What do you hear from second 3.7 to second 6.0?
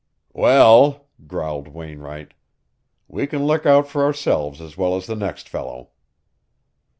for ourselves as well as the next fellow."